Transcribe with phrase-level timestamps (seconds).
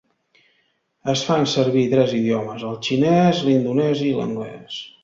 [1.13, 4.85] Es fan servir tres idiomes, el xinès, l'indonesi i l'anglès.